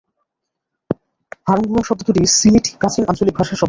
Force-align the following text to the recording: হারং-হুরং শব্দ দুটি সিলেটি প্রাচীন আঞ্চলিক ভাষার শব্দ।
হারং-হুরং 1.47 1.83
শব্দ 1.83 2.01
দুটি 2.07 2.21
সিলেটি 2.33 2.71
প্রাচীন 2.79 3.03
আঞ্চলিক 3.07 3.35
ভাষার 3.37 3.49
শব্দ। 3.49 3.59